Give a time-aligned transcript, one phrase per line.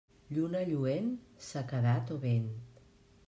[0.35, 1.11] Lluna lluent,
[1.49, 2.47] sequedat o vent.